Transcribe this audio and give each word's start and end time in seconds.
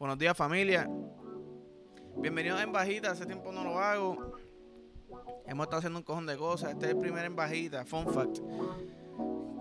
Buenos 0.00 0.18
días 0.18 0.34
familia. 0.34 0.88
Bienvenidos 2.16 2.58
a 2.58 2.62
En 2.62 2.72
Bajita, 2.72 3.10
hace 3.10 3.26
tiempo 3.26 3.52
no 3.52 3.62
lo 3.62 3.78
hago. 3.78 4.32
Hemos 5.44 5.64
estado 5.64 5.80
haciendo 5.80 5.98
un 5.98 6.04
cojón 6.04 6.24
de 6.24 6.38
cosas. 6.38 6.70
Este 6.70 6.86
es 6.86 6.92
el 6.92 6.98
primer 6.98 7.26
En 7.26 7.36
Bajita, 7.36 7.84
fun 7.84 8.06
fact. 8.06 8.38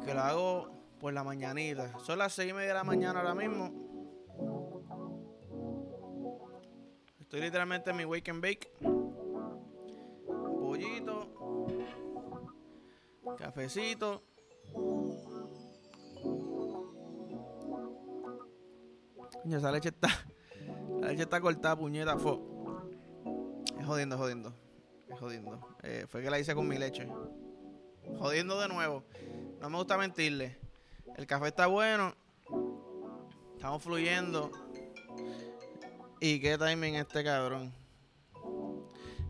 Que 0.05 0.14
lo 0.14 0.21
hago 0.21 0.70
por 0.98 1.12
la 1.12 1.25
mañanita. 1.25 2.00
Son 2.00 2.18
las 2.18 2.32
seis 2.32 2.52
y 2.52 2.54
media 2.54 2.70
de 2.70 2.73
la 2.75 2.86
mañana 2.86 3.20
ahora 3.20 3.36
mismo. 3.36 3.70
Estoy 7.20 7.42
literalmente 7.42 7.90
en 7.90 7.98
mi 7.98 8.06
wake 8.06 8.32
and 8.32 8.42
bake. 8.42 8.71
Pollito. 10.62 11.28
Cafecito. 13.38 14.24
Coño, 19.44 19.58
esa 19.58 19.71
leche 19.71 19.90
está. 19.90 20.08
La 21.09 21.13
leche 21.13 21.23
está 21.23 21.41
cortada, 21.41 21.76
puñeta. 21.76 22.20
Fo. 22.20 22.40
Es 23.80 23.84
jodiendo, 23.84 24.13
es 24.13 24.22
jodiendo. 24.22 24.54
Es 25.08 25.20
jodiendo. 25.20 25.76
Eh, 25.82 26.05
fue 26.08 26.22
que 26.22 26.30
la 26.30 26.38
hice 26.38 26.54
con 26.54 26.68
mi 26.68 26.77
leche. 26.77 27.08
Jodiendo 28.20 28.62
de 28.62 28.68
nuevo. 28.68 29.04
No 29.59 29.72
me 29.72 29.77
gusta 29.77 29.98
mentirle. 29.98 30.59
El 31.18 31.26
café 31.26 31.48
está 31.48 31.66
bueno. 31.66 32.13
Estamos 33.55 33.82
fluyendo. 33.82 34.52
Y 36.20 36.40
qué 36.41 36.59
timing 36.59 36.98
este 36.98 37.23
cabrón. 37.23 37.73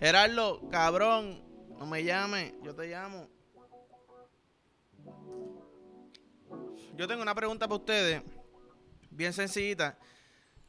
Gerardo, 0.02 0.59
cabrón. 0.69 1.41
No 1.80 1.85
me 1.85 2.03
llame. 2.03 2.55
Yo 2.61 2.75
te 2.75 2.88
llamo. 2.88 3.25
Yo 6.97 7.07
tengo 7.07 7.21
una 7.21 7.33
pregunta 7.33 7.69
para 7.69 7.80
ustedes 7.80 8.21
bien 9.11 9.31
sencillita. 9.31 9.97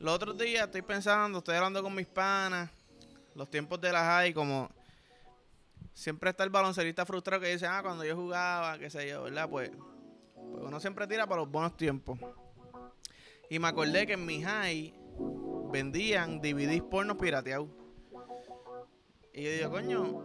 Los 0.01 0.15
otros 0.15 0.39
días 0.39 0.65
estoy 0.65 0.81
pensando, 0.81 1.41
estoy 1.41 1.57
hablando 1.57 1.83
con 1.83 1.95
mis 1.95 2.07
panas, 2.07 2.71
los 3.35 3.51
tiempos 3.51 3.79
de 3.83 3.93
la 3.93 4.03
high, 4.03 4.33
como 4.33 4.71
siempre 5.93 6.31
está 6.31 6.43
el 6.43 6.49
baloncerista 6.49 7.05
frustrado 7.05 7.43
que 7.43 7.53
dice, 7.53 7.67
ah, 7.67 7.81
cuando 7.83 8.03
yo 8.03 8.17
jugaba, 8.17 8.79
qué 8.79 8.89
sé 8.89 9.07
yo, 9.07 9.25
¿verdad? 9.25 9.47
Pues, 9.51 9.71
pues 10.35 10.65
uno 10.65 10.81
siempre 10.81 11.07
tira 11.07 11.27
para 11.27 11.43
los 11.43 11.51
buenos 11.51 11.77
tiempos. 11.77 12.19
Y 13.51 13.59
me 13.59 13.69
acordé 13.69 14.07
que 14.07 14.15
en 14.15 14.25
mi 14.25 14.43
high 14.43 14.95
vendían 15.71 16.41
DVDs 16.41 16.81
pornos 16.81 17.19
pirateados. 17.19 17.69
Y 19.35 19.43
yo 19.43 19.51
digo, 19.51 19.71
coño, 19.71 20.25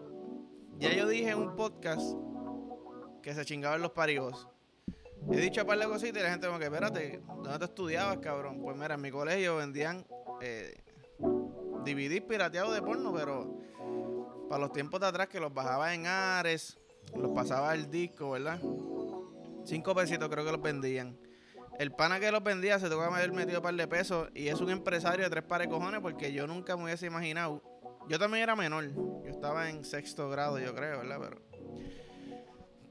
ya 0.79 0.93
yo 0.93 1.05
dije 1.05 1.31
en 1.31 1.39
un 1.39 1.55
podcast 1.57 2.15
que 3.21 3.33
se 3.33 3.43
chingaban 3.43 3.81
los 3.81 3.91
parigos. 3.91 4.47
He 5.31 5.37
dicho 5.37 5.61
a 5.61 5.65
par 5.65 5.79
de 5.79 5.85
cositas 5.85 6.21
y 6.21 6.23
la 6.23 6.29
gente 6.29 6.47
como 6.47 6.59
que, 6.59 6.65
espérate, 6.65 7.21
¿dónde 7.27 7.59
te 7.59 7.65
estudiabas, 7.65 8.17
cabrón? 8.17 8.59
Pues 8.61 8.77
mira, 8.77 8.95
en 8.95 9.01
mi 9.01 9.11
colegio 9.11 9.57
vendían 9.57 10.05
eh, 10.41 10.75
DVDs 11.19 12.21
pirateados 12.21 12.73
de 12.73 12.81
porno, 12.81 13.13
pero 13.13 13.59
para 14.49 14.61
los 14.61 14.71
tiempos 14.71 14.99
de 14.99 15.07
atrás 15.07 15.27
que 15.27 15.39
los 15.39 15.53
bajaba 15.53 15.93
en 15.93 16.05
Ares, 16.05 16.77
los 17.15 17.31
pasaba 17.31 17.73
el 17.73 17.89
disco, 17.89 18.31
¿verdad? 18.31 18.59
Cinco 19.63 19.95
pesitos 19.95 20.29
creo 20.29 20.45
que 20.45 20.51
los 20.51 20.61
vendían. 20.61 21.17
El 21.79 21.91
pana 21.91 22.19
que 22.19 22.31
los 22.31 22.43
vendía 22.43 22.79
se 22.79 22.87
tocaba 22.87 23.17
haber 23.17 23.33
metido 23.33 23.59
un 23.59 23.63
par 23.63 23.73
de 23.73 23.87
pesos 23.87 24.29
y 24.33 24.47
es 24.47 24.61
un 24.61 24.69
empresario 24.69 25.25
de 25.25 25.29
tres 25.29 25.43
pares 25.43 25.67
de 25.67 25.73
cojones 25.73 25.99
porque 26.01 26.31
yo 26.31 26.47
nunca 26.47 26.77
me 26.77 26.83
hubiese 26.83 27.07
imaginado. 27.07 27.61
Yo 28.07 28.19
también 28.19 28.43
era 28.43 28.55
menor. 28.55 28.93
Yo 29.23 29.29
estaba 29.29 29.69
en 29.69 29.83
sexto 29.83 30.29
grado, 30.29 30.59
yo 30.59 30.73
creo, 30.73 30.99
¿verdad? 30.99 31.19
Pero, 31.19 31.41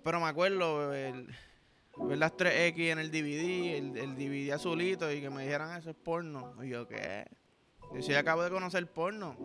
pero 0.03 0.21
me 0.21 0.27
acuerdo, 0.27 0.93
el, 0.93 1.29
ver 1.97 2.19
las 2.19 2.33
3X 2.33 2.93
en 2.93 2.99
el 2.99 3.11
DVD, 3.11 3.77
el, 3.97 4.17
DVD 4.17 4.53
azulito, 4.53 5.11
y 5.13 5.21
que 5.21 5.31
me 5.31 5.43
dijeran 5.43 5.77
eso 5.77 5.91
es 5.91 5.97
porno. 5.97 6.55
Y 6.63 6.71
yo, 6.71 6.87
¿qué? 6.87 7.27
Yo 7.95 8.03
sí 8.03 8.15
acabo 8.15 8.43
de 8.43 8.51
conocer 8.51 8.87
porno. 8.91 9.37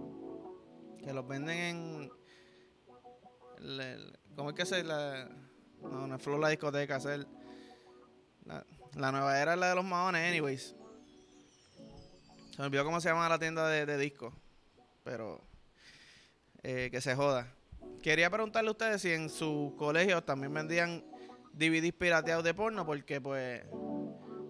Que 1.04 1.14
los 1.14 1.28
venden 1.28 1.58
en. 1.58 2.12
¿Cómo 4.36 4.50
es 4.50 4.56
que 4.56 4.66
se 4.66 4.84
la.? 4.84 5.30
No, 5.82 6.08
no 6.08 6.16
es 6.16 6.22
Flow 6.22 6.38
la 6.38 6.50
discoteca, 6.50 6.98
es 6.98 7.26
la, 8.46 8.66
la, 8.96 9.12
nueva 9.12 9.42
era 9.42 9.54
es 9.54 9.60
la 9.60 9.70
de 9.70 9.76
los 9.76 9.86
maones, 9.86 10.28
anyways. 10.28 10.76
Se 12.52 12.58
me 12.58 12.66
olvidó 12.66 12.84
cómo 12.84 13.00
se 13.00 13.08
llama 13.08 13.30
la 13.30 13.40
tienda 13.40 13.68
de, 13.68 13.86
de 13.86 13.98
discos. 13.98 14.34
Pero. 15.04 15.42
Eh, 16.64 16.90
que 16.92 17.00
se 17.00 17.16
joda. 17.16 17.48
Quería 18.04 18.30
preguntarle 18.30 18.68
a 18.70 18.72
ustedes 18.72 19.02
si 19.02 19.12
en 19.12 19.30
sus 19.30 19.74
colegios 19.76 20.26
también 20.26 20.54
vendían 20.54 21.04
DVDs 21.60 21.92
pirateados 21.92 22.44
de 22.46 22.54
porno 22.54 22.86
porque 22.86 23.20
pues 23.20 23.62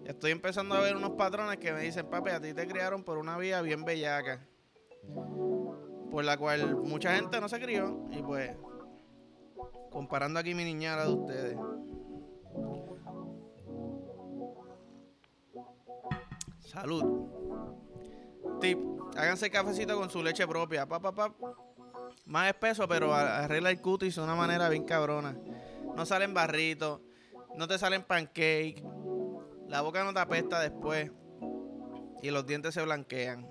estoy 0.04 0.30
empezando 0.30 0.76
a 0.76 0.80
ver 0.80 0.96
unos 0.96 1.10
patrones 1.10 1.58
que 1.58 1.72
me 1.72 1.80
dicen, 1.80 2.06
papi, 2.06 2.30
a 2.30 2.40
ti 2.40 2.54
te 2.54 2.68
criaron 2.68 3.02
por 3.02 3.18
una 3.18 3.36
vía 3.36 3.60
bien 3.62 3.84
bellaca. 3.84 4.46
Por 6.10 6.24
la 6.24 6.36
cual 6.36 6.76
mucha 6.76 7.16
gente 7.16 7.40
no 7.40 7.48
se 7.48 7.60
crió 7.60 8.06
y 8.12 8.22
pues 8.22 8.52
comparando 9.90 10.38
aquí 10.38 10.54
mi 10.54 10.64
niñara 10.64 11.04
de 11.04 11.12
ustedes. 11.12 11.58
Salud. 16.60 17.28
Tip, 18.60 18.78
háganse 19.16 19.50
cafecito 19.50 19.96
con 19.98 20.10
su 20.10 20.22
leche 20.22 20.46
propia. 20.46 20.86
Pa, 20.86 21.34
Más 22.26 22.48
espeso, 22.48 22.86
pero 22.86 23.12
arregla 23.12 23.70
el 23.70 23.80
cutis 23.80 24.14
de 24.14 24.22
una 24.22 24.36
manera 24.36 24.68
bien 24.68 24.84
cabrona 24.84 25.36
no 26.00 26.06
salen 26.06 26.32
barritos, 26.32 27.02
no 27.56 27.68
te 27.68 27.78
salen 27.78 28.02
pancake, 28.02 28.82
la 29.68 29.82
boca 29.82 30.02
no 30.02 30.14
te 30.14 30.20
apesta 30.20 30.58
después 30.58 31.10
y 32.22 32.30
los 32.30 32.46
dientes 32.46 32.72
se 32.72 32.82
blanquean. 32.82 33.46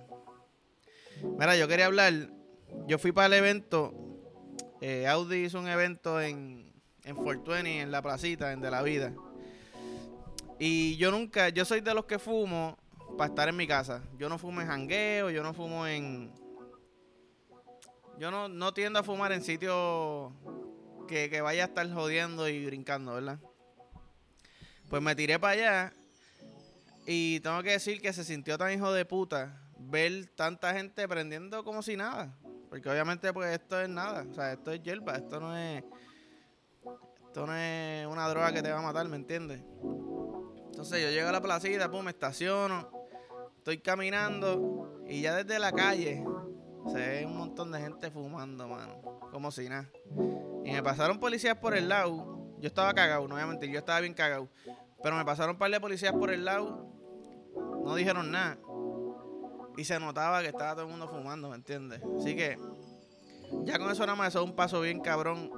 Mira, 1.38 1.56
yo 1.56 1.68
quería 1.68 1.86
hablar, 1.86 2.12
yo 2.88 2.98
fui 2.98 3.12
para 3.12 3.28
el 3.28 3.34
evento, 3.34 3.94
eh, 4.82 5.06
Audi 5.06 5.46
hizo 5.46 5.60
un 5.60 5.68
evento 5.68 6.20
en, 6.20 6.74
en 7.04 7.16
420, 7.16 7.82
en 7.82 7.92
la 7.92 8.02
placita, 8.02 8.52
en 8.52 8.62
De 8.62 8.72
la 8.72 8.81
Vida. 8.81 9.14
Y 10.58 10.98
yo 10.98 11.12
nunca, 11.12 11.50
yo 11.50 11.66
soy 11.66 11.81
de 11.81 11.94
los 11.94 12.06
que 12.06 12.18
fumo 12.18 12.80
para 13.16 13.30
estar 13.30 13.48
en 13.48 13.58
mi 13.58 13.68
casa. 13.68 14.02
Yo 14.18 14.28
no 14.28 14.40
fumo 14.40 14.60
en 14.60 14.66
jangueo, 14.66 15.30
yo 15.30 15.44
no 15.44 15.54
fumo 15.54 15.86
en... 15.86 16.34
Yo 18.18 18.31
no, 18.31 18.50
no 18.50 18.74
tiendo 18.74 18.98
a 18.98 19.04
fumar 19.04 19.34
en 19.34 19.44
sitios 19.44 20.34
que, 21.09 21.42
vaya 21.42 21.64
a 21.64 21.68
estar 21.68 21.92
jodiendo 21.92 22.47
y 22.47 22.66
brincando, 22.66 23.16
¿verdad? 23.16 23.40
Pues 24.90 25.02
me 25.02 25.16
tiré 25.16 25.40
para 25.40 25.53
allá 25.53 25.94
y 27.06 27.40
tengo 27.40 27.62
que 27.64 27.72
decir 27.72 28.00
que 28.02 28.14
se 28.14 28.24
sintió 28.24 28.58
tan 28.58 28.72
hijo 28.72 28.94
de 28.94 29.06
puta 29.06 29.59
ver 29.78 30.28
tanta 30.36 30.74
gente 30.74 31.08
prendiendo 31.08 31.64
como 31.64 31.81
si 31.81 31.98
nada. 31.98 32.38
Porque 32.69 32.90
obviamente 32.90 33.34
pues 33.34 33.52
esto 33.52 33.81
es 33.81 33.90
nada. 33.90 34.25
O 34.30 34.34
sea, 34.34 34.53
esto 34.53 34.72
es 34.72 34.81
hierba. 34.84 35.16
Esto 35.16 35.40
no 35.40 35.58
es... 35.58 35.84
Esto 37.28 37.46
no 37.46 37.56
es 37.56 38.08
una 38.08 38.28
droga 38.28 38.52
que 38.52 38.62
te 38.62 38.72
va 38.72 38.80
a 38.80 38.81
matar, 38.81 39.08
¿me 39.08 39.16
entiendes? 39.16 39.62
Entonces 40.66 41.02
yo 41.02 41.09
llego 41.09 41.30
a 41.30 41.31
la 41.31 41.42
placita, 41.42 41.90
pum, 41.90 42.03
me 42.03 42.12
estaciono. 42.12 42.90
Estoy 43.58 43.80
caminando 43.80 45.03
y 45.08 45.22
ya 45.22 45.36
desde 45.36 45.59
la 45.59 45.72
calle 45.72 46.24
se 46.88 46.98
ve 46.98 47.25
un 47.25 47.38
montón 47.38 47.72
de 47.72 47.80
gente 47.80 48.09
fumando, 48.09 48.68
mano. 48.68 49.19
Como 49.31 49.52
si 49.52 49.69
nada. 49.69 49.90
Y 50.64 50.72
me 50.72 50.84
pasaron 50.84 51.20
policías 51.20 51.56
por 51.58 51.75
el 51.75 51.90
lado. 51.90 52.38
Yo 52.59 52.68
estaba 52.68 52.94
cagado, 52.94 53.28
no 53.28 53.36
voy 53.36 53.44
a 53.44 53.47
mentir, 53.47 53.70
yo 53.70 53.80
estaba 53.80 54.00
bien 54.02 54.14
cagado. 54.14 54.50
Pero 55.02 55.16
me 55.16 55.25
pasaron 55.25 55.56
un 55.56 55.59
par 55.59 55.72
de 55.72 55.80
policías 55.80 56.14
por 56.14 56.31
el 56.31 56.46
lado. 56.46 56.92
No 57.84 57.96
dijeron 57.96 58.31
nada. 58.31 58.58
Y 59.78 59.86
se 59.86 60.00
notaba 60.00 60.42
que 60.42 60.50
estaba 60.50 60.74
todo 60.74 60.84
el 60.84 60.92
mundo 60.92 61.08
fumando, 61.08 61.50
¿me 61.50 61.56
entiendes? 61.56 62.02
Así 62.18 62.36
que 62.36 62.58
ya 63.64 63.80
con 63.80 63.90
eso 63.92 64.06
nada 64.06 64.16
más 64.16 64.30
eso 64.30 64.44
es 64.44 64.50
un 64.50 64.56
paso 64.56 64.81
bien 64.81 65.00
cabrón 65.00 65.52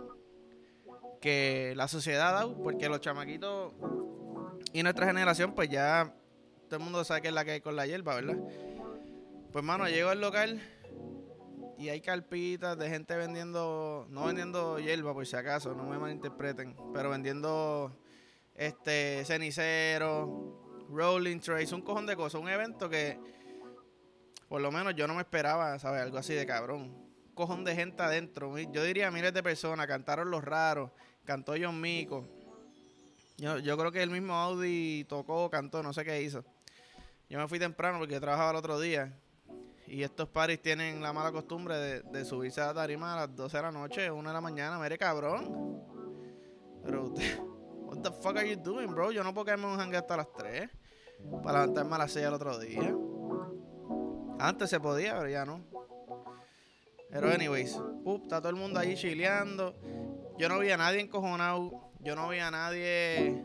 que 1.19 1.73
la 1.75 1.87
sociedad 1.87 2.33
dado, 2.33 2.57
porque 2.61 2.89
los 2.89 3.01
chamaquitos 3.01 3.73
y 4.73 4.83
nuestra 4.83 5.07
generación, 5.07 5.53
pues 5.53 5.69
ya 5.69 6.13
todo 6.67 6.77
el 6.77 6.83
mundo 6.83 7.03
sabe 7.03 7.21
que 7.21 7.27
es 7.27 7.33
la 7.33 7.43
que 7.43 7.51
hay 7.51 7.61
con 7.61 7.75
la 7.75 7.85
hierba, 7.85 8.15
¿verdad? 8.15 8.37
Pues, 9.51 9.63
mano, 9.63 9.87
llego 9.87 10.09
al 10.09 10.21
local 10.21 10.61
y 11.81 11.89
hay 11.89 11.99
carpitas 11.99 12.77
de 12.77 12.89
gente 12.89 13.15
vendiendo, 13.15 14.05
no 14.11 14.25
vendiendo 14.25 14.77
hierba 14.77 15.15
por 15.15 15.25
si 15.25 15.35
acaso, 15.35 15.73
no 15.73 15.83
me 15.83 15.97
malinterpreten, 15.97 16.75
pero 16.93 17.09
vendiendo 17.09 17.97
este 18.53 19.25
cenicero, 19.25 20.85
rolling 20.91 21.39
trays, 21.39 21.71
un 21.71 21.81
cojón 21.81 22.05
de 22.05 22.15
cosas, 22.15 22.39
un 22.39 22.49
evento 22.49 22.87
que 22.87 23.19
por 24.47 24.61
lo 24.61 24.71
menos 24.71 24.93
yo 24.95 25.07
no 25.07 25.15
me 25.15 25.21
esperaba, 25.21 25.79
¿sabes? 25.79 26.03
Algo 26.03 26.19
así 26.19 26.35
de 26.35 26.45
cabrón. 26.45 26.81
Un 26.81 27.33
cojón 27.33 27.63
de 27.63 27.73
gente 27.73 28.03
adentro. 28.03 28.55
Yo 28.59 28.83
diría 28.83 29.09
miles 29.09 29.33
de 29.33 29.41
personas, 29.41 29.87
cantaron 29.87 30.29
los 30.29 30.43
raros, 30.43 30.91
cantó 31.25 31.55
John 31.59 31.81
Mico. 31.81 32.27
Yo, 33.37 33.57
yo 33.57 33.75
creo 33.75 33.91
que 33.91 34.03
el 34.03 34.11
mismo 34.11 34.35
Audi 34.35 35.03
tocó, 35.05 35.49
cantó, 35.49 35.81
no 35.81 35.93
sé 35.93 36.05
qué 36.05 36.21
hizo. 36.21 36.45
Yo 37.27 37.39
me 37.39 37.47
fui 37.47 37.57
temprano 37.57 37.97
porque 37.97 38.19
trabajaba 38.19 38.51
el 38.51 38.57
otro 38.57 38.79
día 38.79 39.17
y 39.91 40.03
estos 40.03 40.29
paris 40.29 40.61
tienen 40.61 41.01
la 41.01 41.11
mala 41.11 41.33
costumbre 41.33 42.01
de, 42.01 42.25
subirse 42.25 42.61
a 42.61 42.67
la 42.67 42.73
tarima 42.73 43.11
a 43.11 43.27
las 43.27 43.35
12 43.35 43.57
de 43.57 43.63
la 43.63 43.71
noche, 43.73 44.09
1 44.09 44.29
de 44.29 44.33
la 44.33 44.39
mañana. 44.39 44.79
Mire, 44.79 44.97
cabrón. 44.97 45.83
Pero 46.81 47.13
what 47.83 47.97
the 47.97 48.09
fuck 48.09 48.37
are 48.37 48.49
you 48.49 48.55
doing, 48.55 48.87
bro? 48.87 49.11
Yo 49.11 49.21
no 49.21 49.33
puedo 49.33 49.43
quedarme 49.43 49.65
un 49.65 49.77
hangue 49.77 49.97
hasta 49.97 50.15
las 50.15 50.31
3 50.31 50.69
para 51.43 51.59
levantarme 51.59 51.95
a 51.95 51.97
las 51.97 52.11
6 52.13 52.25
al 52.25 52.33
otro 52.35 52.57
día. 52.57 52.95
Antes 54.39 54.69
se 54.69 54.79
podía, 54.79 55.17
pero 55.17 55.29
ya 55.29 55.43
no. 55.43 55.61
Pero 57.09 57.29
anyways, 57.29 57.77
está 58.23 58.39
todo 58.39 58.49
el 58.49 58.55
mundo 58.55 58.79
ahí 58.79 58.95
chileando. 58.95 59.75
Yo 60.37 60.47
no 60.47 60.59
vi 60.59 60.71
a 60.71 60.77
nadie 60.77 61.01
encojonado. 61.01 61.91
Yo 61.99 62.15
no 62.15 62.29
vi 62.29 62.39
a 62.39 62.49
nadie 62.49 63.43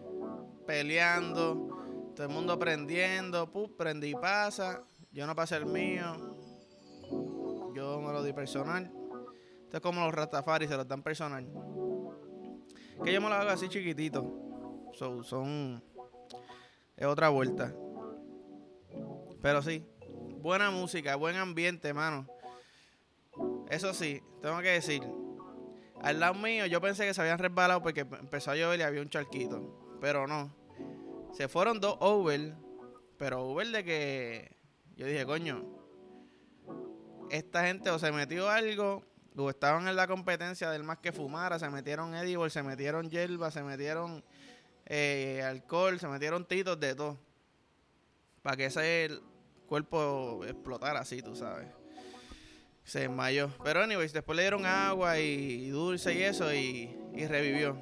peleando. 0.65 2.13
Todo 2.15 2.29
el 2.29 2.33
mundo 2.33 2.57
prendiendo. 2.57 3.51
Pup, 3.51 3.77
prendí 3.77 4.11
y 4.11 4.15
pasa. 4.15 4.85
Yo 5.17 5.27
no 5.27 5.35
pasé 5.35 5.57
el 5.57 5.65
mío. 5.65 6.37
Yo 7.75 8.03
me 8.03 8.13
lo 8.13 8.23
di 8.23 8.35
personal. 8.35 8.93
Esto 9.65 9.79
es 9.79 9.81
como 9.81 10.03
los 10.03 10.15
Rastafari, 10.15 10.69
se 10.69 10.77
lo 10.77 10.85
dan 10.85 11.03
personal. 11.03 11.43
Que 13.03 13.15
yo 13.15 13.23
me 13.23 13.31
lo 13.31 13.35
hago 13.35 13.49
así 13.49 13.67
chiquitito. 13.71 14.93
son. 14.93 15.83
Es 16.99 17.07
otra 17.07 17.31
vuelta. 17.31 17.75
Pero 19.41 19.63
sí. 19.63 19.87
Buena 20.43 20.71
música, 20.71 21.17
buen 21.17 21.37
ambiente, 21.37 21.89
hermano. 21.89 22.29
Eso 23.71 23.95
sí, 23.95 24.23
tengo 24.43 24.59
que 24.59 24.69
decir. 24.69 25.03
Al 26.03 26.21
lado 26.21 26.35
mío, 26.35 26.67
yo 26.67 26.83
pensé 26.83 27.07
que 27.07 27.15
se 27.15 27.23
habían 27.23 27.39
resbalado 27.39 27.83
porque 27.83 28.01
empezó 28.01 28.51
a 28.51 28.57
llover 28.57 28.81
y 28.81 28.83
había 28.83 29.01
un 29.01 29.09
charquito. 29.09 29.97
Pero 29.99 30.27
no. 30.27 30.55
Se 31.33 31.49
fueron 31.49 31.81
dos 31.81 31.97
over. 32.01 32.55
Pero 33.17 33.47
over 33.47 33.69
de 33.69 33.83
que. 33.83 34.56
Yo 34.97 35.07
dije, 35.07 35.27
coño. 35.27 35.63
Esta 37.31 37.67
gente 37.67 37.91
o 37.91 37.99
se 37.99 38.11
metió 38.13 38.49
algo 38.49 39.05
o 39.37 39.51
estaban 39.51 39.87
en 39.89 39.97
la 39.97 40.07
competencia 40.07 40.71
del 40.71 40.83
más 40.83 40.99
que 40.99 41.13
fumara, 41.13 41.59
se 41.59 41.69
metieron 41.69 42.15
edible, 42.15 42.49
se 42.49 42.63
metieron 42.63 43.11
hierba, 43.11 43.51
se 43.51 43.63
metieron 43.63 44.25
eh, 44.87 45.43
alcohol, 45.45 46.01
se 46.01 46.09
metieron 46.09 46.47
titos 46.47 46.81
de 46.81 46.95
todo. 46.95 47.19
Para 48.43 48.57
que 48.57 48.67
ese 48.67 49.11
cuerpo 49.67 50.45
explotara 50.45 51.01
así, 51.01 51.21
tú 51.21 51.37
sabes. 51.37 51.69
Se 52.85 53.01
desmayó. 53.01 53.51
Pero 53.65 53.83
anyways, 53.83 54.13
después 54.13 54.37
le 54.37 54.43
dieron 54.43 54.65
agua 54.65 55.19
y, 55.19 55.69
dulce 55.69 56.15
y 56.15 56.23
eso 56.23 56.55
y, 56.55 56.97
revivió. 57.27 57.77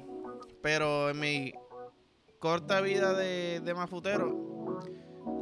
Pero 0.61 1.11
en 1.11 1.19
mi 1.19 1.53
corta 2.39 2.81
vida 2.81 3.13
de, 3.13 3.61
de 3.63 3.73
mafutero, 3.73 4.81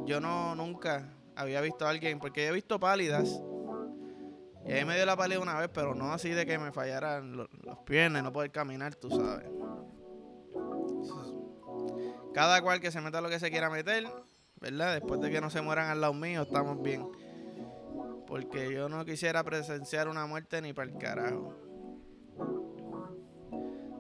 yo 0.06 0.20
no 0.20 0.54
nunca 0.54 1.10
había 1.36 1.62
visto 1.62 1.86
a 1.86 1.90
alguien, 1.90 2.20
porque 2.20 2.48
he 2.48 2.52
visto 2.52 2.80
pálidas 2.80 3.42
y 4.66 4.72
ahí 4.72 4.86
me 4.86 4.96
dio 4.96 5.06
la 5.06 5.18
pálida 5.18 5.40
una 5.40 5.60
vez, 5.60 5.70
pero 5.74 5.94
no 5.94 6.14
así 6.14 6.30
de 6.30 6.46
que 6.46 6.58
me 6.58 6.72
fallaran 6.72 7.36
los, 7.36 7.50
piernas 7.86 8.22
y 8.22 8.24
no 8.24 8.32
poder 8.32 8.52
caminar, 8.52 8.96
tú 8.96 9.10
sabes. 9.10 9.50
Cada 12.34 12.62
cual 12.62 12.80
que 12.80 12.90
se 12.90 13.02
meta 13.02 13.20
lo 13.22 13.30
que 13.30 13.40
se 13.40 13.52
quiera 13.52 13.70
meter, 13.70 14.08
¿verdad? 14.62 14.94
Después 14.94 15.20
de 15.20 15.30
que 15.30 15.42
no 15.42 15.50
se 15.50 15.62
mueran 15.62 15.90
al 15.90 16.00
lado 16.00 16.14
mío, 16.14 16.44
estamos 16.44 16.82
bien. 16.82 17.06
Porque 18.26 18.74
yo 18.74 18.88
no 18.88 19.04
quisiera 19.04 19.44
presenciar 19.44 20.08
una 20.08 20.26
muerte 20.26 20.62
ni 20.62 20.72
para 20.72 20.90
el 20.90 20.98
carajo. 20.98 21.54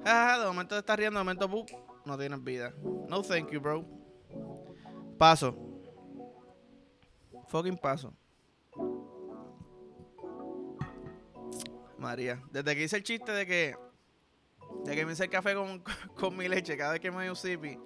Ah, 0.06 0.38
de 0.40 0.46
momento 0.46 0.76
te 0.76 0.80
estás 0.80 0.98
riendo, 0.98 1.20
de 1.20 1.26
momento, 1.26 1.66
no 2.06 2.18
tienes 2.18 2.44
vida. 2.44 2.74
No 3.10 3.22
thank 3.22 3.52
you, 3.52 3.60
bro. 3.60 3.86
Paso. 5.18 5.73
Fucking 7.48 7.78
paso. 7.78 8.13
María. 11.98 12.44
Desde 12.51 12.75
que 12.75 12.84
hice 12.84 12.98
el 12.98 13.04
chiste 13.04 13.31
de 13.31 13.45
que. 13.48 13.75
De 14.84 14.95
que 14.95 15.06
me 15.06 15.13
hice 15.13 15.24
el 15.24 15.30
café 15.30 15.56
con, 15.56 16.38
mi 16.38 16.48
leche 16.48 16.78
cada 16.78 16.92
vez 16.92 17.00
que 17.00 17.10
me 17.10 17.18
doy 17.18 17.30
un 17.30 17.36
sipi, 17.36 17.80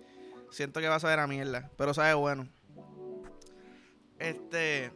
siento 0.51 0.79
que 0.79 0.87
va 0.87 0.95
a 0.95 0.99
saber 0.99 1.19
a 1.19 1.27
mierda. 1.27 1.69
Pero 1.77 1.93
sabe 1.93 2.13
bueno. 2.15 2.47
Este. 4.19 4.91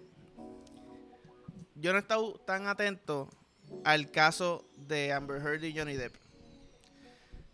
Yo 1.76 1.92
no 1.92 1.98
he 1.98 2.02
estado 2.02 2.34
tan 2.46 2.68
atento 2.68 3.30
al 3.84 4.12
caso 4.12 4.66
de 4.76 5.14
Amber 5.14 5.42
Heard 5.42 5.64
y 5.64 5.78
Johnny 5.78 5.96
Depp. 5.96 6.16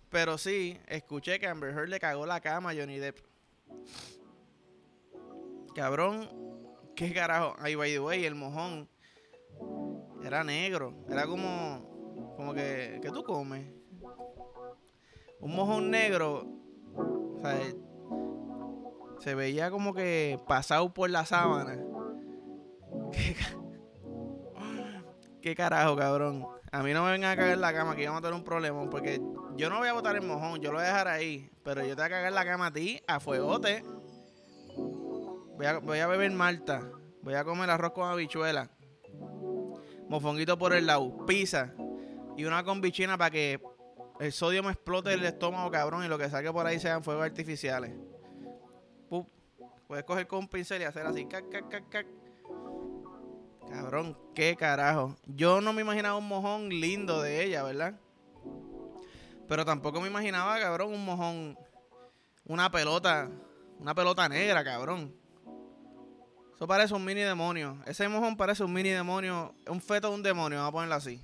Pero 0.10 0.38
sí, 0.38 0.80
escuché 0.88 1.39
que 1.39 1.48
Amber 1.48 1.74
Heard 1.74 1.89
le 1.89 2.00
cagó 2.00 2.25
la 2.25 2.42
cama 2.42 2.71
a 2.71 2.75
Johnny 2.75 2.98
Depp. 2.98 3.19
Cabrón, 5.75 6.30
qué 6.98 7.14
carajo. 7.14 7.56
Ay, 7.60 7.76
by 7.76 7.92
the 7.92 8.00
way, 8.00 8.26
el 8.26 8.36
mojón 8.36 8.90
era 10.24 10.44
negro. 10.44 10.94
Era 11.08 11.26
como, 11.28 12.34
como 12.36 12.54
que, 12.54 13.00
¿qué 13.02 13.12
tú 13.12 13.24
comes? 13.24 13.66
Un 15.40 15.56
mojón 15.56 15.92
negro. 15.92 16.46
Se 19.20 19.36
veía 19.36 19.70
como 19.70 19.94
que 19.94 20.40
pasado 20.48 20.94
por 20.94 21.10
la 21.10 21.24
sábana. 21.26 21.80
¿Qué, 25.42 25.56
carajo, 25.56 25.96
cabrón? 25.96 26.46
A 26.72 26.84
mí 26.84 26.94
no 26.94 27.06
me 27.06 27.12
vengan 27.12 27.32
a 27.32 27.38
cagar 27.38 27.58
la 27.60 27.74
cama, 27.74 27.96
que 27.96 28.06
vamos 28.06 28.20
a 28.20 28.22
tener 28.24 28.36
un 28.36 28.44
problema. 28.44 28.90
Porque 28.90 29.22
yo 29.56 29.70
no 29.70 29.78
voy 29.78 29.88
a 29.88 29.94
botar 29.94 30.16
el 30.16 30.24
mojón, 30.24 30.60
yo 30.60 30.72
lo 30.72 30.80
voy 30.80 30.86
a 30.86 30.90
dejar 30.90 31.08
ahí. 31.08 31.50
Pero 31.64 31.82
yo 31.84 31.96
te 31.96 32.02
voy 32.02 32.06
a 32.06 32.10
cagar 32.10 32.34
la 32.34 32.44
cama 32.44 32.66
a 32.68 32.74
ti, 32.74 33.00
a 33.08 33.20
fuegote. 33.20 33.84
Voy 35.57 36.00
a, 36.00 36.07
beber 36.07 36.31
malta. 36.31 36.89
Voy 37.21 37.33
a 37.33 37.44
comer 37.44 37.69
arroz 37.69 37.92
con 37.92 38.09
habichuela 38.09 38.69
mofonguito 40.09 40.57
por 40.57 40.74
el 40.74 40.86
lado, 40.86 41.25
pizza 41.25 41.74
y 42.38 42.45
una 42.45 42.63
combichina 42.63 43.18
para 43.18 43.31
que 43.31 43.62
el 44.19 44.31
sodio 44.31 44.63
me 44.63 44.71
explote 44.71 45.13
el 45.13 45.25
estómago, 45.25 45.69
cabrón, 45.69 46.04
y 46.06 46.07
lo 46.07 46.18
que 46.18 46.30
salga 46.30 46.54
por 46.54 46.65
ahí 46.65 46.80
sean 46.80 47.04
fuegos 47.04 47.25
artificiales. 47.25 47.94
Puedes 49.88 50.04
coger 50.04 50.27
con 50.27 50.39
un 50.39 50.48
pincel 50.50 50.81
y 50.81 50.86
hacer 50.86 51.06
así, 51.06 51.25
cac, 51.25 51.50
cac, 51.50 51.69
cac, 51.69 51.89
cac. 51.89 52.07
Cabrón, 53.69 54.18
qué 54.36 54.57
carajo. 54.57 55.15
Yo 55.25 55.62
no 55.62 55.71
me 55.71 55.81
imaginaba 55.81 56.18
un 56.18 56.27
mojón 56.27 56.69
lindo 56.69 57.21
de 57.21 57.44
ella, 57.45 57.63
¿verdad? 57.63 57.94
Pero 59.48 59.63
tampoco 59.63 60.01
me 60.01 60.07
imaginaba, 60.07 60.60
cabrón, 60.60 60.94
un 60.94 61.06
mojón, 61.06 61.57
una 62.45 62.69
pelota, 62.69 63.30
una 63.80 63.95
pelota 63.95 64.27
negra, 64.27 64.62
cabrón. 64.62 65.15
Eso 66.57 66.65
parece 66.65 66.92
un 66.95 67.06
mini 67.06 67.21
demonio. 67.21 67.77
Ese 67.86 68.09
mojón 68.09 68.36
parece 68.36 68.63
un 68.63 68.74
mini 68.74 68.89
demonio. 68.89 69.54
Un 69.68 69.80
feto 69.80 70.09
de 70.09 70.15
un 70.15 70.24
demonio, 70.24 70.57
vamos 70.57 70.69
a 70.69 70.71
ponerlo 70.71 70.95
así. 70.95 71.21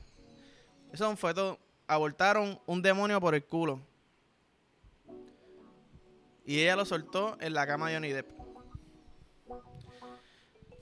Eso 0.92 1.06
es 1.06 1.10
un 1.10 1.18
feto. 1.18 1.58
Abortaron 1.88 2.60
un 2.68 2.84
demonio 2.84 3.20
por 3.20 3.34
el 3.34 3.44
culo. 3.44 3.80
Y 6.46 6.60
ella 6.60 6.76
lo 6.76 6.86
soltó 6.86 7.36
en 7.40 7.56
la 7.56 7.66
cama 7.66 7.90
de 7.90 7.96
Johnny 7.96 8.12
Depp. 8.12 8.30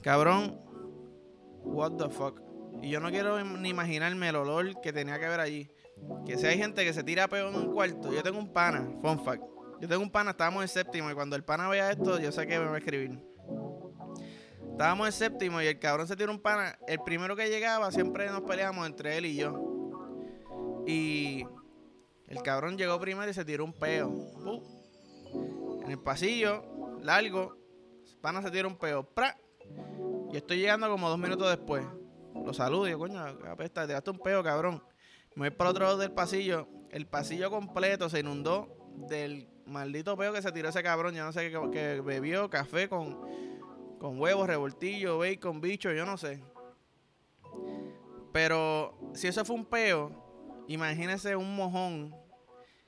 Cabrón. 0.02 0.60
What 1.64 1.94
the 1.94 2.10
fuck. 2.10 2.42
Y 2.82 2.90
yo 2.90 3.00
no 3.00 3.10
quiero 3.10 3.42
ni 3.42 3.70
imaginarme 3.70 4.28
el 4.28 4.36
olor 4.36 4.82
que 4.82 4.92
tenía 4.92 5.18
que 5.18 5.28
haber 5.28 5.40
allí. 5.40 5.72
Que 6.26 6.38
si 6.38 6.46
hay 6.46 6.58
gente 6.58 6.84
que 6.84 6.92
se 6.92 7.06
tira 7.06 7.30
peo 7.30 7.48
en 7.48 7.56
un 7.56 7.72
cuarto. 7.72 8.12
Yo 8.12 8.22
tengo 8.22 8.38
un 8.38 8.52
pana, 8.52 8.86
fun 9.02 9.24
fact. 9.24 9.44
Yo 9.80 9.88
tengo 9.88 10.04
un 10.04 10.12
pana, 10.12 10.32
estábamos 10.32 10.62
en 10.62 10.68
séptimo. 10.68 11.10
Y 11.10 11.14
cuando 11.14 11.38
el 11.38 11.44
pana 11.46 11.70
vea 11.70 11.90
esto, 11.90 12.20
yo 12.20 12.34
sé 12.34 12.46
que 12.46 12.60
me 12.60 12.66
va 12.66 12.76
a 12.76 12.80
escribir. 12.80 13.31
Estábamos 14.82 15.06
en 15.06 15.14
séptimo 15.14 15.62
y 15.62 15.68
el 15.68 15.78
cabrón 15.78 16.08
se 16.08 16.16
tiró 16.16 16.32
un 16.32 16.40
pana. 16.40 16.76
El 16.88 16.98
primero 17.04 17.36
que 17.36 17.48
llegaba 17.50 17.92
siempre 17.92 18.28
nos 18.32 18.42
peleábamos 18.42 18.88
entre 18.88 19.16
él 19.16 19.28
y 19.28 19.36
yo. 19.36 20.84
Y 20.88 21.46
el 22.28 22.42
cabrón 22.42 22.80
llegó 22.80 23.00
primero 23.00 23.30
y 23.30 23.34
se 23.36 23.46
tiró 23.46 23.64
un 23.64 23.74
peo. 23.74 24.12
En 25.84 25.92
el 25.92 26.00
pasillo, 26.00 26.98
largo, 27.00 27.60
el 28.10 28.18
pana 28.22 28.42
se 28.42 28.50
tiró 28.50 28.70
un 28.70 28.76
peo. 28.76 29.04
¡Pra! 29.04 29.38
Y 30.32 30.38
estoy 30.38 30.58
llegando 30.58 30.90
como 30.90 31.10
dos 31.10 31.20
minutos 31.20 31.48
después. 31.48 31.86
Lo 32.44 32.52
saludo 32.52 32.88
yo, 32.88 32.98
coño, 32.98 33.20
apesta, 33.20 33.86
tiraste 33.86 34.10
un 34.10 34.18
peo, 34.18 34.42
cabrón. 34.44 34.84
Me 35.36 35.48
voy 35.48 35.56
para 35.56 35.70
otro 35.70 35.86
lado 35.86 35.98
del 36.00 36.12
pasillo. 36.12 36.68
El 36.90 37.06
pasillo 37.06 37.52
completo 37.52 38.10
se 38.10 38.22
inundó 38.22 38.76
del 39.08 39.48
maldito 39.68 40.18
peo 40.18 40.34
que 40.34 40.42
se 40.42 40.52
tiró 40.52 40.70
ese 40.70 40.82
cabrón. 40.82 41.14
Yo 41.14 41.24
no 41.24 41.32
sé 41.34 41.52
qué 41.72 42.02
bebió, 42.02 42.50
café 42.50 42.90
con 42.90 43.51
con 44.02 44.20
huevos, 44.20 44.48
revoltillo, 44.48 45.20
bacon, 45.20 45.62
bicho, 45.62 45.94
yo 45.94 46.08
no 46.08 46.18
sé. 46.18 46.42
Pero 48.34 48.98
si 49.14 49.28
eso 49.28 49.46
fue 49.46 49.56
un 49.56 49.64
peo, 49.64 50.66
imagínese 50.68 51.36
un 51.36 51.56
mojón 51.56 52.16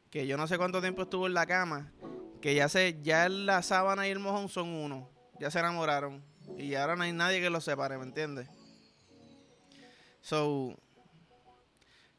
que 0.10 0.26
yo 0.26 0.38
no 0.38 0.48
sé 0.48 0.58
cuánto 0.58 0.82
tiempo 0.82 1.04
estuvo 1.04 1.28
en 1.28 1.36
la 1.36 1.46
cama, 1.46 1.94
que 2.42 2.56
ya 2.56 2.68
sé, 2.68 2.98
ya 3.04 3.30
la 3.30 3.62
sábana 3.62 4.08
y 4.08 4.10
el 4.10 4.18
mojón 4.18 4.50
son 4.50 4.70
uno, 4.70 5.08
ya 5.40 5.52
se 5.52 5.60
enamoraron 5.60 6.24
y 6.58 6.74
ahora 6.74 6.96
no 6.96 7.04
hay 7.04 7.12
nadie 7.12 7.42
que 7.42 7.52
los 7.52 7.64
separe, 7.64 7.96
¿me 8.00 8.06
entiendes? 8.06 8.50
So, 10.20 10.76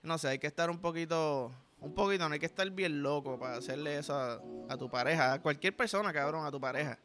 no 0.04 0.18
sé, 0.18 0.28
hay 0.28 0.38
que 0.38 0.46
estar 0.46 0.70
un 0.70 0.78
poquito, 0.78 1.50
un 1.80 1.94
poquito, 1.94 2.28
no 2.28 2.34
hay 2.34 2.38
que 2.38 2.46
estar 2.46 2.70
bien 2.70 3.02
loco 3.02 3.40
para 3.40 3.56
hacerle 3.56 3.98
eso 3.98 4.14
a, 4.14 4.40
a 4.68 4.76
tu 4.76 4.88
pareja, 4.88 5.32
a 5.32 5.42
cualquier 5.42 5.74
persona, 5.74 6.12
cabrón, 6.12 6.46
a 6.46 6.52
tu 6.52 6.60
pareja. 6.60 6.96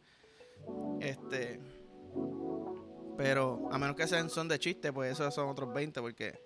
Este, 0.99 1.78
pero 3.17 3.67
a 3.71 3.77
menos 3.77 3.95
que 3.97 4.07
sean 4.07 4.29
son 4.29 4.47
de 4.47 4.59
chiste, 4.59 4.93
pues 4.93 5.11
esos 5.11 5.33
son 5.33 5.49
otros 5.49 5.73
20, 5.73 5.99
porque 5.99 6.41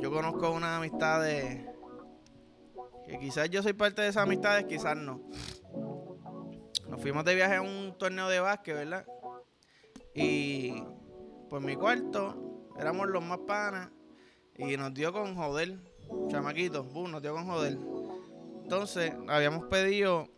yo 0.00 0.12
conozco 0.12 0.52
una 0.52 0.76
amistad 0.76 1.22
de. 1.22 1.66
que 3.06 3.18
quizás 3.18 3.50
yo 3.50 3.62
soy 3.62 3.72
parte 3.72 4.02
de 4.02 4.08
esas 4.08 4.22
amistades, 4.22 4.66
quizás 4.66 4.96
no. 4.96 5.20
Nos 6.88 7.00
fuimos 7.00 7.24
de 7.24 7.34
viaje 7.34 7.56
a 7.56 7.62
un 7.62 7.96
torneo 7.98 8.28
de 8.28 8.38
básquet, 8.38 8.76
¿verdad? 8.76 9.04
Y 10.14 10.84
pues 11.50 11.60
mi 11.60 11.74
cuarto, 11.74 12.70
éramos 12.78 13.08
los 13.08 13.24
más 13.24 13.38
panas. 13.38 13.90
Y 14.56 14.76
nos 14.76 14.94
dio 14.94 15.12
con 15.12 15.34
joder, 15.34 15.76
chamaquitos, 16.28 16.86
nos 16.86 17.20
dio 17.20 17.34
con 17.34 17.46
joder. 17.46 17.76
Entonces, 18.62 19.12
habíamos 19.26 19.64
pedido 19.64 20.28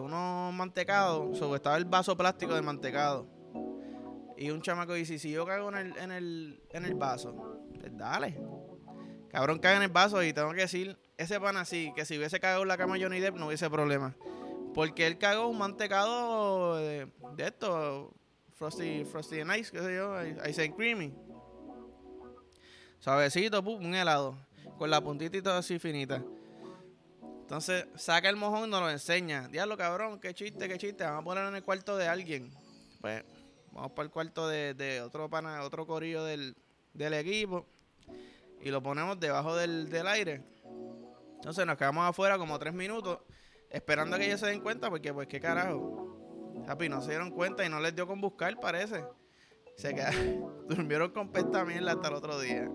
unos 0.00 0.54
mantecados, 0.54 1.38
sobre 1.38 1.56
estaba 1.56 1.76
el 1.76 1.84
vaso 1.84 2.16
plástico 2.16 2.54
de 2.54 2.62
mantecado. 2.62 3.26
Y 4.36 4.50
un 4.50 4.62
chamaco 4.62 4.94
dice, 4.94 5.18
si 5.18 5.32
yo 5.32 5.44
cago 5.44 5.68
en 5.70 5.76
el, 5.76 5.96
en 5.98 6.12
el, 6.12 6.62
en 6.70 6.84
el 6.84 6.94
vaso, 6.94 7.34
pues 7.74 7.96
dale. 7.96 8.38
Cabrón 9.30 9.58
caga 9.58 9.76
en 9.76 9.82
el 9.82 9.88
vaso 9.88 10.22
y 10.22 10.32
tengo 10.32 10.52
que 10.52 10.62
decir, 10.62 10.96
ese 11.16 11.40
pan 11.40 11.56
así, 11.56 11.92
que 11.94 12.04
si 12.04 12.16
hubiese 12.16 12.40
cagado 12.40 12.62
en 12.62 12.68
la 12.68 12.76
cama 12.76 12.96
Johnny 13.00 13.20
Depp 13.20 13.36
no 13.36 13.48
hubiese 13.48 13.68
problema. 13.68 14.14
Porque 14.74 15.06
él 15.06 15.18
cagó 15.18 15.48
un 15.48 15.58
mantecado 15.58 16.76
de, 16.76 17.08
esto, 17.38 18.14
Frosty, 18.54 19.04
Frosty 19.04 19.40
and 19.40 19.56
Ice, 19.56 19.72
qué 19.72 19.80
sé 19.80 19.94
yo, 19.94 20.14
Ice 20.48 20.64
and 20.64 20.76
Creamy. 20.76 21.12
Suavecito, 23.00 23.60
un 23.60 23.94
helado, 23.94 24.38
con 24.76 24.90
la 24.90 25.00
puntita 25.00 25.58
así 25.58 25.78
finita. 25.78 26.22
Entonces 27.48 27.86
saca 27.94 28.28
el 28.28 28.36
mojón 28.36 28.68
y 28.68 28.70
nos 28.70 28.82
lo 28.82 28.90
enseña. 28.90 29.48
Diablo, 29.48 29.78
cabrón, 29.78 30.20
qué 30.20 30.34
chiste, 30.34 30.68
qué 30.68 30.76
chiste. 30.76 31.02
Vamos 31.02 31.22
a 31.22 31.24
ponerlo 31.24 31.48
en 31.48 31.56
el 31.56 31.62
cuarto 31.62 31.96
de 31.96 32.06
alguien. 32.06 32.52
Pues 33.00 33.24
vamos 33.72 33.92
para 33.92 34.04
el 34.04 34.10
cuarto 34.10 34.46
de, 34.46 35.00
otro 35.00 35.30
pana, 35.30 35.62
otro 35.62 35.86
corillo 35.86 36.24
del, 36.24 36.54
del, 36.92 37.14
equipo. 37.14 37.66
Y 38.60 38.70
lo 38.70 38.82
ponemos 38.82 39.18
debajo 39.18 39.56
del, 39.56 39.88
del 39.88 40.06
aire. 40.08 40.42
Entonces 41.36 41.64
nos 41.64 41.78
quedamos 41.78 42.06
afuera 42.06 42.36
como 42.36 42.58
tres 42.58 42.74
minutos 42.74 43.20
esperando 43.70 44.16
a 44.16 44.18
que 44.18 44.26
ellos 44.26 44.40
se 44.40 44.48
den 44.48 44.60
cuenta, 44.60 44.90
porque 44.90 45.14
pues 45.14 45.26
qué 45.26 45.40
carajo. 45.40 46.52
Happy, 46.68 46.90
no 46.90 47.00
se 47.00 47.12
dieron 47.12 47.30
cuenta 47.30 47.64
y 47.64 47.70
no 47.70 47.80
les 47.80 47.94
dio 47.96 48.06
con 48.06 48.20
buscar, 48.20 48.60
parece. 48.60 49.06
Se 49.74 49.94
quedaron, 49.94 50.66
durmieron 50.68 51.12
con 51.12 51.32
pesta 51.32 51.64
mierda 51.64 51.92
hasta 51.92 52.08
el 52.08 52.14
otro 52.14 52.38
día. 52.40 52.68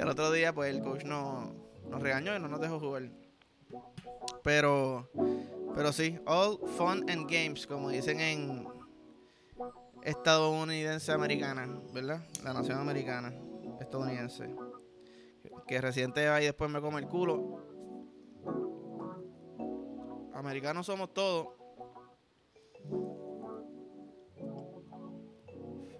Y 0.00 0.02
al 0.02 0.08
otro 0.08 0.32
día, 0.32 0.54
pues 0.54 0.74
el 0.74 0.80
coach 0.80 1.04
no, 1.04 1.52
nos 1.90 2.00
regañó 2.00 2.34
y 2.34 2.40
no 2.40 2.48
nos 2.48 2.58
dejó 2.58 2.80
jugar. 2.80 3.10
Pero, 4.42 5.10
pero 5.74 5.92
sí, 5.92 6.18
all 6.24 6.58
fun 6.78 7.04
and 7.10 7.30
games, 7.30 7.66
como 7.66 7.90
dicen 7.90 8.18
en 8.18 8.66
estadounidense 10.02 11.12
americana, 11.12 11.68
¿verdad? 11.92 12.22
La 12.42 12.54
nación 12.54 12.78
americana, 12.78 13.30
estadounidense 13.78 14.48
que 15.66 15.82
reciente 15.82 16.26
va 16.26 16.40
y 16.40 16.46
después 16.46 16.70
me 16.70 16.80
come 16.80 17.00
el 17.00 17.06
culo. 17.06 17.60
Americanos 20.32 20.86
somos 20.86 21.12
todos. 21.12 21.48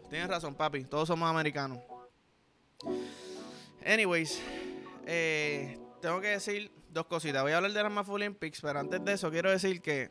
Tienes 0.09 0.27
razón, 0.27 0.55
papi. 0.55 0.87
Todos 0.87 1.07
somos 1.07 1.29
americanos. 1.29 1.81
Anyways, 3.85 4.41
eh, 5.07 5.79
tengo 6.01 6.21
que 6.21 6.29
decir 6.29 6.71
dos 6.91 7.07
cositas. 7.07 7.43
Voy 7.43 7.53
a 7.53 7.57
hablar 7.57 7.73
de 7.73 7.83
las 7.83 7.93
Mafia 7.93 8.15
Olympics, 8.15 8.61
pero 8.61 8.81
antes 8.81 9.05
de 9.05 9.13
eso 9.13 9.31
quiero 9.31 9.51
decir 9.51 9.81
que 9.81 10.11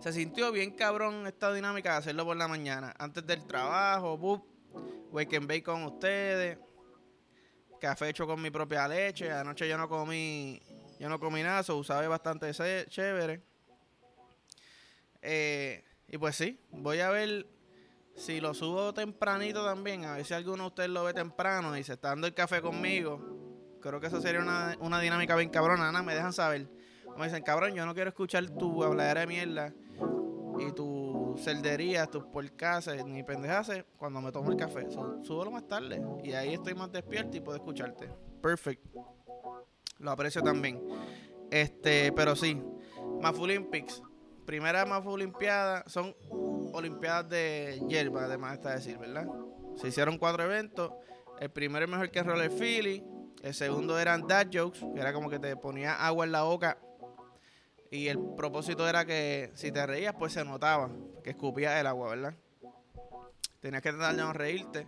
se 0.00 0.12
sintió 0.12 0.50
bien 0.52 0.70
cabrón 0.72 1.26
esta 1.26 1.52
dinámica 1.52 1.92
de 1.92 1.98
hacerlo 1.98 2.24
por 2.24 2.36
la 2.36 2.48
mañana. 2.48 2.94
Antes 2.98 3.26
del 3.26 3.46
trabajo, 3.46 4.16
boop, 4.16 4.44
wake 5.12 5.36
and 5.36 5.46
bake 5.46 5.62
con 5.62 5.84
ustedes 5.84 6.58
café 7.80 8.10
hecho 8.10 8.26
con 8.26 8.40
mi 8.40 8.50
propia 8.50 8.86
leche. 8.86 9.32
Anoche 9.32 9.68
yo 9.68 9.76
no 9.76 9.88
comí, 9.88 10.60
yo 11.00 11.08
no 11.08 11.18
comí 11.18 11.42
nada, 11.42 11.64
so 11.64 11.82
sabe 11.82 12.06
bastante 12.06 12.52
chévere. 12.88 13.40
Eh, 15.22 15.82
y 16.06 16.18
pues 16.18 16.36
sí, 16.36 16.60
voy 16.70 17.00
a 17.00 17.10
ver 17.10 17.46
si 18.14 18.40
lo 18.40 18.54
subo 18.54 18.92
tempranito 18.92 19.64
también, 19.64 20.04
a 20.04 20.14
ver 20.14 20.24
si 20.24 20.34
alguno 20.34 20.64
de 20.64 20.68
ustedes 20.68 20.90
lo 20.90 21.04
ve 21.04 21.14
temprano 21.14 21.76
y 21.76 21.84
se 21.84 21.94
está 21.94 22.08
dando 22.08 22.26
el 22.26 22.34
café 22.34 22.60
conmigo. 22.60 23.78
Creo 23.80 24.00
que 24.00 24.08
eso 24.08 24.20
sería 24.20 24.40
una, 24.40 24.76
una 24.80 25.00
dinámica 25.00 25.36
bien 25.36 25.48
cabrona, 25.48 25.88
Ana, 25.88 26.02
me 26.02 26.14
dejan 26.14 26.32
saber. 26.32 26.68
Me 27.16 27.24
dicen, 27.24 27.42
cabrón, 27.42 27.74
yo 27.74 27.84
no 27.86 27.94
quiero 27.94 28.10
escuchar 28.10 28.48
tu 28.50 28.84
habladera 28.84 29.22
de 29.22 29.26
mierda 29.26 29.74
y 30.58 30.72
tus 30.72 31.40
celderías, 31.42 32.10
tus 32.10 32.24
porcases, 32.24 33.04
ni 33.04 33.22
pendejas 33.22 33.70
cuando 33.96 34.20
me 34.20 34.32
tomo 34.32 34.50
el 34.50 34.56
café. 34.56 34.86
súbelo 34.90 35.50
más 35.50 35.66
tarde 35.66 36.02
y 36.22 36.32
ahí 36.32 36.54
estoy 36.54 36.74
más 36.74 36.92
despierto 36.92 37.36
y 37.36 37.40
puedo 37.40 37.56
escucharte. 37.56 38.10
Perfect. 38.42 38.84
Lo 39.98 40.10
aprecio 40.10 40.42
también. 40.42 40.82
Este, 41.50 42.12
pero 42.12 42.36
sí, 42.36 42.62
Mafu 43.20 43.42
Olympics. 43.42 44.02
Primera 44.46 44.84
Mafu 44.84 45.10
Olimpiada 45.10 45.84
son 45.86 46.14
Olimpiadas 46.72 47.28
de 47.28 47.82
hierba, 47.88 48.24
además 48.24 48.54
está 48.54 48.74
decir, 48.74 48.98
¿verdad? 48.98 49.26
Se 49.76 49.88
hicieron 49.88 50.18
cuatro 50.18 50.44
eventos. 50.44 50.92
El 51.40 51.50
primero 51.50 51.84
es 51.84 51.90
mejor 51.90 52.10
que 52.10 52.22
Roller 52.22 52.50
Philly. 52.50 53.04
El 53.42 53.54
segundo 53.54 53.98
eran 53.98 54.26
Dad 54.26 54.48
Jokes, 54.52 54.80
que 54.94 55.00
era 55.00 55.12
como 55.12 55.30
que 55.30 55.38
te 55.38 55.56
ponía 55.56 55.94
agua 55.94 56.26
en 56.26 56.32
la 56.32 56.42
boca 56.42 56.78
y 57.90 58.06
el 58.06 58.18
propósito 58.36 58.88
era 58.88 59.04
que 59.04 59.50
si 59.54 59.72
te 59.72 59.84
reías, 59.84 60.14
pues 60.16 60.32
se 60.32 60.44
notaba 60.44 60.90
que 61.24 61.30
escupías 61.30 61.78
el 61.80 61.88
agua, 61.88 62.10
¿verdad? 62.10 62.34
Tenías 63.60 63.82
que 63.82 63.90
tratar 63.90 64.14
de 64.14 64.22
no 64.22 64.32
reírte. 64.32 64.86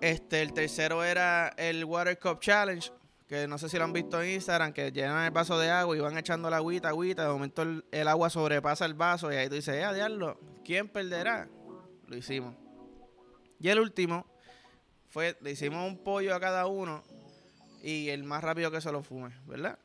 Este, 0.00 0.40
el 0.40 0.54
tercero 0.54 1.04
era 1.04 1.48
el 1.58 1.84
Water 1.84 2.18
Cup 2.18 2.40
Challenge, 2.40 2.90
que 3.28 3.46
no 3.46 3.58
sé 3.58 3.68
si 3.68 3.76
lo 3.76 3.84
han 3.84 3.92
visto 3.92 4.20
en 4.22 4.30
Instagram, 4.30 4.72
que 4.72 4.90
llenan 4.90 5.26
el 5.26 5.30
vaso 5.30 5.58
de 5.58 5.70
agua 5.70 5.94
y 5.96 6.00
van 6.00 6.16
echando 6.16 6.48
la 6.48 6.56
agüita, 6.56 6.88
agüita. 6.88 7.24
De 7.24 7.28
momento 7.28 7.62
el, 7.62 8.08
agua 8.08 8.30
sobrepasa 8.30 8.86
el 8.86 8.94
vaso 8.94 9.30
y 9.30 9.36
ahí 9.36 9.48
tú 9.48 9.54
dices, 9.54 9.74
¡eh, 9.74 9.94
diablo! 9.94 10.40
¿Quién 10.64 10.88
perderá? 10.88 11.48
Lo 12.06 12.16
hicimos. 12.16 12.54
Y 13.60 13.68
el 13.68 13.80
último 13.80 14.24
fue, 15.08 15.36
le 15.42 15.50
hicimos 15.50 15.86
un 15.86 16.02
pollo 16.02 16.34
a 16.34 16.40
cada 16.40 16.66
uno 16.66 17.04
y 17.82 18.08
el 18.08 18.24
más 18.24 18.42
rápido 18.42 18.70
que 18.70 18.80
se 18.80 18.90
lo 18.90 19.02
fume, 19.02 19.30
¿verdad? 19.46 19.78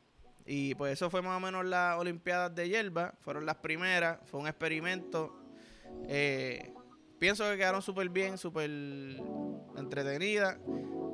Y 0.45 0.75
pues 0.75 0.93
eso 0.93 1.09
fue 1.09 1.21
más 1.21 1.37
o 1.37 1.39
menos 1.39 1.65
las 1.65 1.97
Olimpiadas 1.97 2.53
de 2.55 2.69
Hierba. 2.69 3.13
Fueron 3.21 3.45
las 3.45 3.57
primeras. 3.57 4.19
Fue 4.25 4.39
un 4.39 4.47
experimento. 4.47 5.33
Eh, 6.07 6.73
pienso 7.19 7.49
que 7.49 7.57
quedaron 7.57 7.81
súper 7.81 8.09
bien, 8.09 8.37
súper 8.37 8.69
entretenidas. 9.77 10.57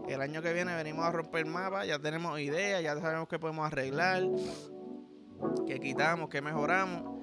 El 0.10 0.22
año 0.22 0.42
que 0.42 0.54
viene 0.54 0.76
venimos 0.76 1.06
a 1.06 1.12
romper 1.12 1.46
el 1.46 1.52
mapa. 1.52 1.86
Ya 1.86 2.00
tenemos 2.00 2.40
ideas, 2.40 2.82
ya 2.82 3.00
sabemos 3.00 3.28
qué 3.28 3.38
podemos 3.38 3.66
arreglar, 3.66 4.24
qué 5.68 5.80
quitamos, 5.80 6.30
qué 6.30 6.42
mejoramos. 6.42 7.20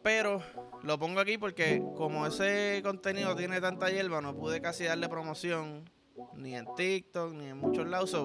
Pero 0.00 0.40
lo 0.84 0.98
pongo 1.00 1.18
aquí 1.18 1.36
porque 1.36 1.82
como 1.96 2.26
ese 2.26 2.80
contenido 2.84 3.34
tiene 3.34 3.60
tanta 3.60 3.90
hierba, 3.90 4.20
no 4.20 4.36
pude 4.36 4.60
casi 4.60 4.84
darle 4.84 5.08
promoción 5.08 5.90
ni 6.36 6.54
en 6.54 6.66
TikTok 6.76 7.32
ni 7.32 7.48
en 7.48 7.58
muchos 7.58 7.88
lados. 7.88 8.16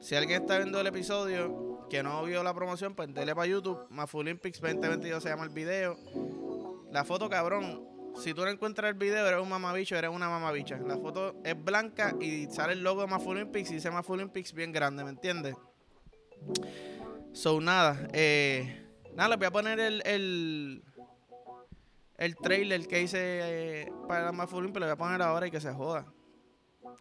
si 0.00 0.14
alguien 0.14 0.42
está 0.42 0.58
viendo 0.58 0.80
el 0.80 0.86
episodio 0.86 1.88
que 1.90 2.04
no 2.04 2.22
vio 2.22 2.44
la 2.44 2.54
promoción, 2.54 2.94
pues 2.94 3.12
dele 3.12 3.34
para 3.34 3.48
YouTube. 3.48 3.84
Mafu 3.90 4.18
Olympics 4.18 4.60
2022 4.60 5.22
se 5.22 5.28
llama 5.28 5.42
el 5.42 5.50
video. 5.50 5.98
La 6.92 7.04
foto, 7.04 7.28
cabrón. 7.28 7.91
Si 8.16 8.34
tú 8.34 8.42
no 8.42 8.48
encuentras 8.48 8.90
el 8.90 8.94
video, 8.98 9.26
eres 9.26 9.40
un 9.40 9.48
mamabicho, 9.48 9.96
eres 9.96 10.10
una 10.10 10.28
mamabicha. 10.28 10.76
La 10.78 10.96
foto 10.96 11.36
es 11.44 11.62
blanca 11.62 12.14
y 12.20 12.46
sale 12.46 12.74
el 12.74 12.82
logo 12.82 13.02
de 13.02 13.06
Mafu 13.08 13.30
Olympics 13.30 13.70
y 13.70 13.74
dice 13.74 13.90
Mafu 13.90 14.12
Olympics 14.12 14.52
bien 14.52 14.72
grande, 14.72 15.04
¿me 15.04 15.10
entiendes? 15.10 15.56
So, 17.32 17.60
nada. 17.60 18.08
Eh, 18.12 18.86
nada, 19.14 19.30
les 19.30 19.38
voy 19.38 19.46
a 19.46 19.50
poner 19.50 19.80
el, 19.80 20.82
el, 22.16 22.36
trailer 22.36 22.86
que 22.86 23.02
hice 23.02 23.18
eh, 23.22 23.92
para 24.06 24.32
Mafu 24.32 24.56
Olympics. 24.56 24.80
Lo 24.80 24.86
voy 24.86 24.92
a 24.92 24.96
poner 24.96 25.22
ahora 25.22 25.46
y 25.46 25.50
que 25.50 25.60
se 25.60 25.72
joda. 25.72 26.06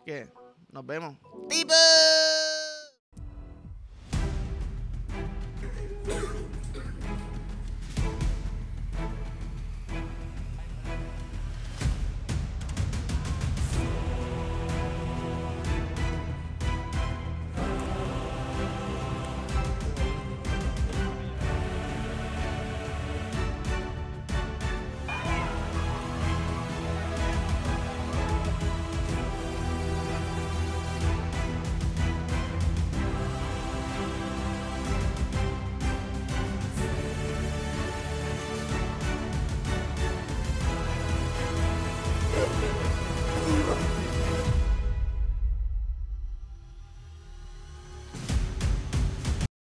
¿Qué? 0.06 0.30
Nos 0.72 0.86
vemos. 0.86 1.18
¡Tipo! 1.50 1.74